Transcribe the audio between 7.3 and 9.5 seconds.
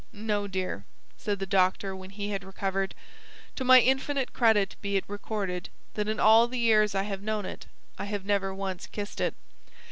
it I have never once kissed it."